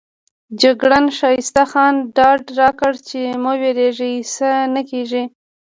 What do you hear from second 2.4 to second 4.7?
راکړ چې مه وېرېږئ څه